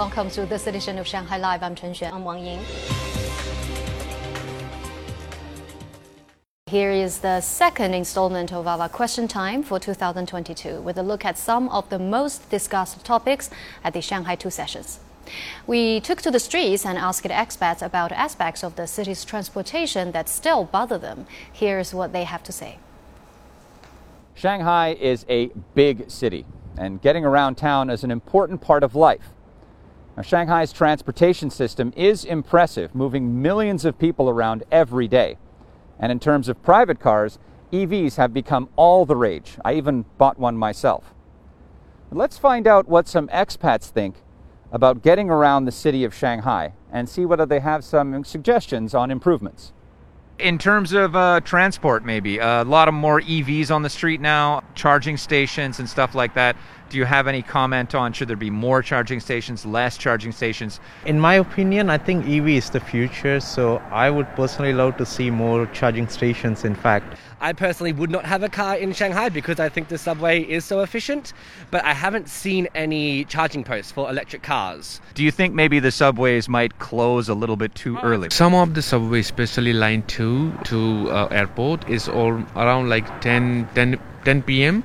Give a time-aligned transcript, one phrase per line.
[0.00, 1.62] Welcome to this edition of Shanghai Live.
[1.62, 2.14] I'm Chen Xuan.
[2.14, 2.60] I'm Wang Ying.
[6.68, 11.36] Here is the second installment of our question time for 2022 with a look at
[11.36, 13.50] some of the most discussed topics
[13.84, 15.00] at the Shanghai Two sessions.
[15.66, 20.30] We took to the streets and asked expats about aspects of the city's transportation that
[20.30, 21.26] still bother them.
[21.52, 22.78] Here's what they have to say.
[24.34, 26.46] Shanghai is a big city,
[26.78, 29.28] and getting around town is an important part of life.
[30.20, 35.38] Now, Shanghai's transportation system is impressive, moving millions of people around every day.
[35.98, 37.38] And in terms of private cars,
[37.72, 39.56] EVs have become all the rage.
[39.64, 41.14] I even bought one myself.
[42.10, 44.16] Let's find out what some expats think
[44.70, 49.10] about getting around the city of Shanghai and see whether they have some suggestions on
[49.10, 49.72] improvements.
[50.38, 54.64] In terms of uh, transport, maybe a lot of more EVs on the street now,
[54.74, 56.56] charging stations and stuff like that.
[56.90, 60.80] Do you have any comment on should there be more charging stations, less charging stations?
[61.06, 65.06] In my opinion, I think EV is the future, so I would personally love to
[65.06, 67.16] see more charging stations, in fact.
[67.40, 70.64] I personally would not have a car in Shanghai because I think the subway is
[70.64, 71.32] so efficient,
[71.70, 75.00] but I haven't seen any charging posts for electric cars.
[75.14, 78.30] Do you think maybe the subways might close a little bit too early?
[78.30, 83.68] Some of the subways, especially line 2 to uh, airport, is all around like 10,
[83.76, 84.82] 10, 10 p.m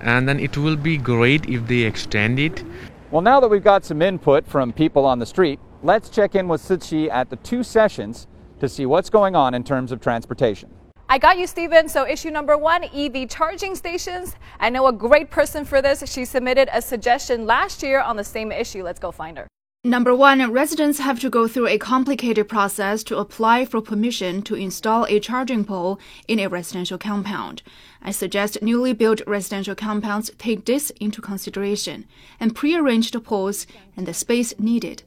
[0.00, 2.64] and then it will be great if they extend it.
[3.10, 6.48] Well, now that we've got some input from people on the street, let's check in
[6.48, 8.26] with Siqi at the two sessions
[8.60, 10.70] to see what's going on in terms of transportation.
[11.08, 11.88] I got you, Stephen.
[11.88, 14.36] So, issue number one EV charging stations.
[14.60, 16.04] I know a great person for this.
[16.08, 18.84] She submitted a suggestion last year on the same issue.
[18.84, 19.48] Let's go find her.
[19.84, 24.54] Number one, residents have to go through a complicated process to apply for permission to
[24.54, 27.62] install a charging pole in a residential compound.
[28.02, 32.04] I suggest newly built residential compounds take this into consideration
[32.38, 35.02] and prearrange the poles and the space needed.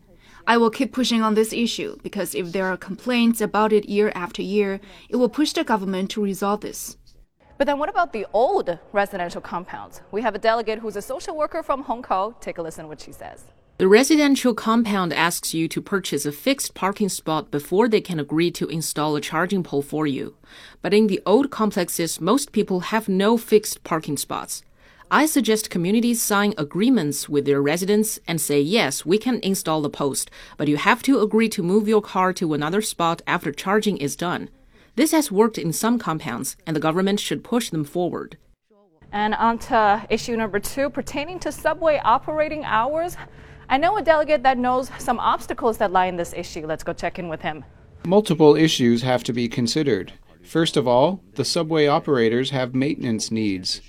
[0.48, 4.12] I will keep pushing on this issue because if there are complaints about it year
[4.16, 6.98] after year, it will push the government to resolve this.
[7.60, 10.02] But then what about the old residential compounds?
[10.12, 12.34] We have a delegate who's a social worker from Hong Kong.
[12.42, 13.46] Take a listen what she says.
[13.80, 18.52] The residential compound asks you to purchase a fixed parking spot before they can agree
[18.52, 20.36] to install a charging pole for you.
[20.84, 24.62] But in the old complexes, most people have no fixed parking spots.
[25.10, 29.90] I suggest communities sign agreements with their residents and say, yes, we can install the
[29.90, 33.98] post, but you have to agree to move your car to another spot after charging
[33.98, 34.50] is done.
[34.96, 38.38] This has worked in some compounds, and the government should push them forward.
[39.12, 43.18] And on to issue number two pertaining to subway operating hours.
[43.70, 46.66] I know a delegate that knows some obstacles that lie in this issue.
[46.66, 47.64] Let's go check in with him.
[48.06, 50.14] Multiple issues have to be considered.
[50.44, 53.82] First of all, the subway operators have maintenance needs.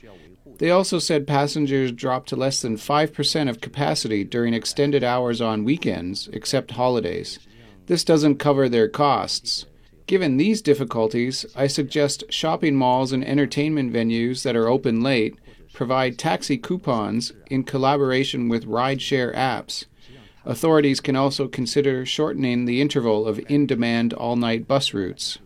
[0.59, 5.65] They also said passengers drop to less than 5% of capacity during extended hours on
[5.65, 7.41] weekends, except holidays.
[7.87, 9.67] This doesn't cover their costs.
[10.07, 15.37] Given these difficulties, I suggest shopping malls and entertainment venues that are open late
[15.75, 19.85] provide taxi coupons in collaboration with rideshare apps.
[20.47, 25.39] Authorities can also consider shortening the interval of in demand all night bus routes.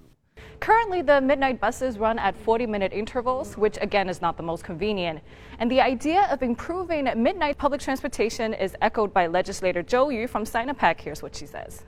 [0.60, 4.64] Currently, the midnight buses run at 40 minute intervals, which again is not the most
[4.64, 5.20] convenient.
[5.60, 10.44] And the idea of improving midnight public transportation is echoed by legislator Zhou Yu from
[10.44, 11.00] Sinopec.
[11.00, 11.84] Here's what she says.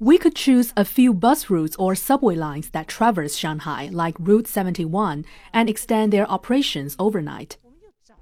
[0.00, 4.48] We could choose a few bus routes or subway lines that traverse Shanghai, like Route
[4.48, 7.58] 71, and extend their operations overnight.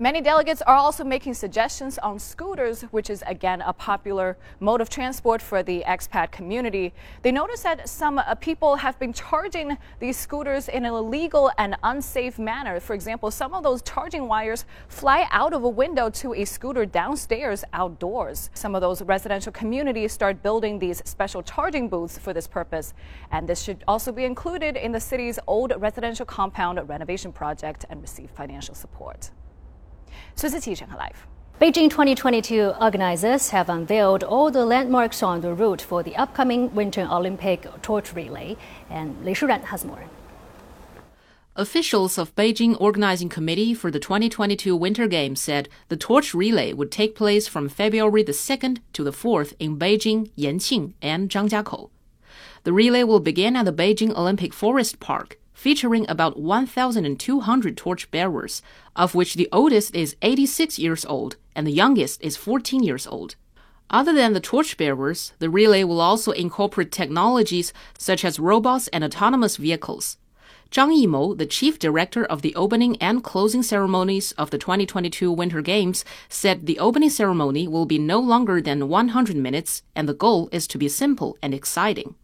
[0.01, 4.89] Many delegates are also making suggestions on scooters, which is again a popular mode of
[4.89, 6.95] transport for the expat community.
[7.23, 11.75] They notice that some uh, people have been charging these scooters in an illegal and
[11.83, 12.79] unsafe manner.
[12.79, 16.87] For example, some of those charging wires fly out of a window to a scooter
[16.87, 18.51] downstairs outdoors.
[18.55, 22.95] Some of those residential communities start building these special charging booths for this purpose.
[23.33, 28.01] And this should also be included in the city's old residential compound renovation project and
[28.01, 29.33] receive financial support.
[30.37, 31.27] Susan live.
[31.61, 37.09] Beijing 2022 organizers have unveiled all the landmarks on the route for the upcoming Winter
[37.11, 38.57] Olympic torch relay,
[38.89, 40.05] and Li Shuren has more.
[41.57, 46.93] Officials of Beijing Organizing Committee for the 2022 Winter Games said the torch relay would
[46.93, 51.91] take place from February the 2nd to the 4th in Beijing, Yanqing, and Zhangjiakou.
[52.63, 58.63] The relay will begin at the Beijing Olympic Forest Park featuring about 1,200 torchbearers,
[58.95, 63.35] of which the oldest is 86 years old and the youngest is 14 years old.
[63.91, 69.57] Other than the torchbearers, the relay will also incorporate technologies such as robots and autonomous
[69.57, 70.17] vehicles.
[70.71, 75.61] Zhang Yimou, the chief director of the opening and closing ceremonies of the 2022 Winter
[75.61, 80.49] Games, said the opening ceremony will be no longer than 100 minutes and the goal
[80.53, 82.15] is to be simple and exciting.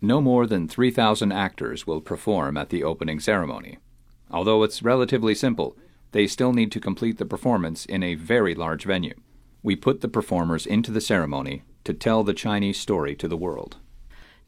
[0.00, 3.78] No more than 3,000 actors will perform at the opening ceremony.
[4.30, 5.76] Although it's relatively simple,
[6.12, 9.14] they still need to complete the performance in a very large venue.
[9.62, 13.76] We put the performers into the ceremony to tell the Chinese story to the world.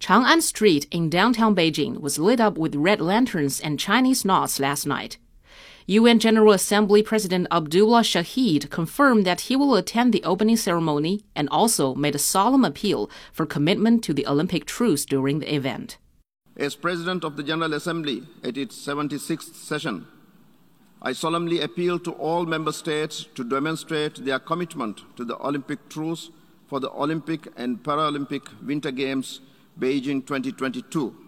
[0.01, 4.87] Chang'an Street in downtown Beijing was lit up with red lanterns and Chinese knots last
[4.87, 5.19] night.
[5.91, 11.49] UN General Assembly President Abdullah Shahid confirmed that he will attend the opening ceremony and
[11.49, 15.97] also made a solemn appeal for commitment to the Olympic truce during the event.
[16.59, 20.07] As President of the General Assembly at its 76th session,
[21.01, 26.31] I solemnly appeal to all member states to demonstrate their commitment to the Olympic truce
[26.67, 29.41] for the Olympic and Paralympic Winter Games
[29.81, 31.28] Beijing 2022.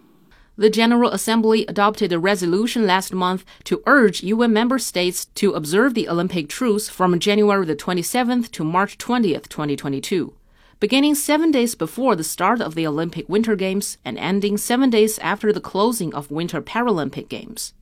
[0.57, 5.93] The General Assembly adopted a resolution last month to urge UN member states to observe
[5.93, 10.33] the Olympic truce from January the 27th to March 20th, 2022,
[10.81, 15.17] beginning 7 days before the start of the Olympic Winter Games and ending 7 days
[15.19, 17.73] after the closing of Winter Paralympic Games.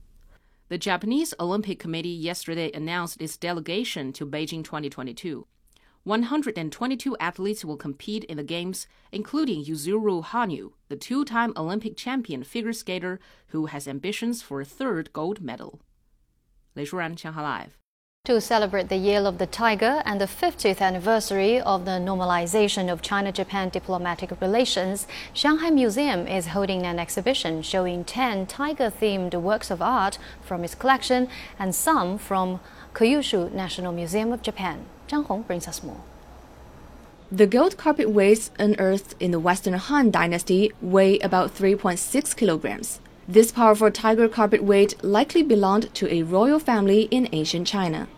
[0.68, 5.44] The Japanese Olympic Committee yesterday announced its delegation to Beijing 2022.
[6.04, 12.42] 122 athletes will compete in the games, including Yuzuru Hanyu, the two time Olympic champion
[12.42, 15.80] figure skater who has ambitions for a third gold medal.
[16.74, 17.76] Lei Shuran, Shanghai Live.
[18.26, 23.02] To celebrate the Year of the Tiger and the 50th anniversary of the normalization of
[23.02, 29.70] China Japan diplomatic relations, Shanghai Museum is holding an exhibition showing 10 tiger themed works
[29.70, 32.60] of art from its collection and some from
[32.94, 34.84] Kyushu National Museum of Japan.
[35.10, 36.00] Zhang Hong brings us more.
[37.32, 43.00] The gold carpet weights unearthed in the Western Han Dynasty weigh about 3.6 kilograms.
[43.26, 48.08] This powerful tiger carpet weight likely belonged to a royal family in ancient China.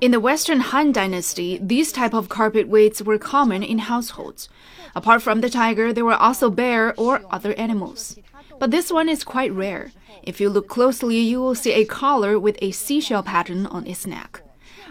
[0.00, 4.48] In the Western Han Dynasty, these type of carpet weights were common in households.
[4.94, 8.18] Apart from the tiger, there were also bear or other animals.
[8.58, 9.92] But this one is quite rare.
[10.22, 14.06] If you look closely, you will see a collar with a seashell pattern on its
[14.06, 14.42] neck.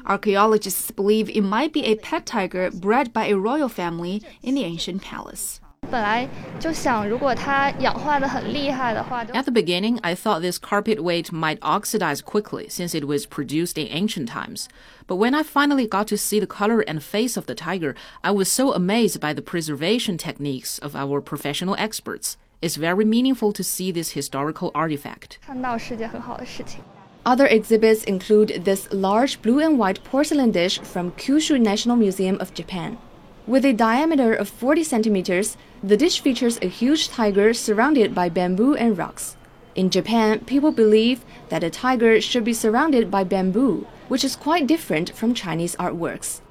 [0.05, 4.63] Archaeologists believe it might be a pet tiger bred by a royal family in the
[4.63, 5.59] ancient palace.
[9.35, 13.77] At the beginning, I thought this carpet weight might oxidize quickly since it was produced
[13.77, 14.67] in ancient times.
[15.07, 18.31] But when I finally got to see the color and face of the tiger, I
[18.31, 22.37] was so amazed by the preservation techniques of our professional experts.
[22.61, 25.39] It's very meaningful to see this historical artifact.
[27.25, 32.53] Other exhibits include this large blue and white porcelain dish from Kyushu National Museum of
[32.53, 32.99] Japan.
[33.47, 38.75] With a diameter of 40 centimeters, the dish features a huge tiger surrounded by bamboo
[38.75, 39.37] and rocks.
[39.73, 44.67] In Japan, people believe that a tiger should be surrounded by bamboo, which is quite
[44.67, 46.41] different from Chinese artworks.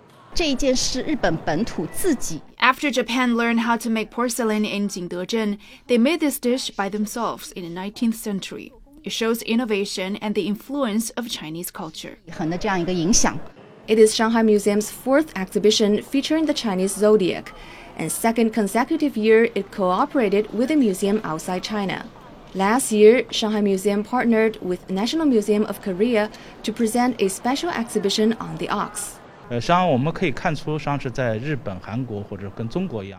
[2.59, 7.53] After Japan learned how to make porcelain in Jingdezhen, they made this dish by themselves
[7.53, 8.73] in the 19th century.
[9.05, 12.17] It shows innovation and the influence of Chinese culture.
[13.87, 17.53] It is Shanghai Museum's fourth exhibition featuring the Chinese zodiac,
[17.97, 22.07] and second consecutive year it cooperated with a museum outside China.
[22.55, 26.31] Last year, Shanghai Museum partnered with National Museum of Korea
[26.63, 29.19] to present a special exhibition on the ox.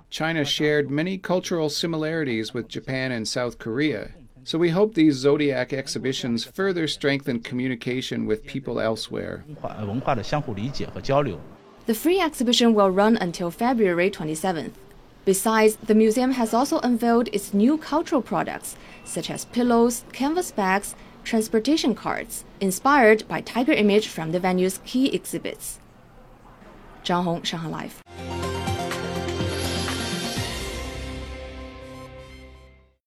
[0.09, 4.09] China shared many cultural similarities with Japan and South Korea,
[4.45, 9.43] so we hope these zodiac exhibitions further strengthen communication with people elsewhere.
[11.87, 14.73] The free exhibition will run until February 27th.
[15.25, 20.95] Besides, the museum has also unveiled its new cultural products, such as pillows, canvas bags,
[21.23, 25.79] transportation cards, inspired by tiger image from the venue's key exhibits.
[27.03, 28.44] Zhang Hong, Shanghai Live.